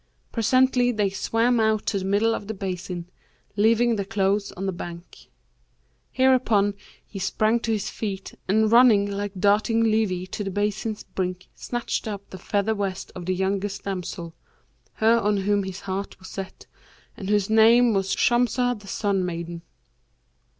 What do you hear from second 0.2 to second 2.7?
Presently they swam out to the middle of the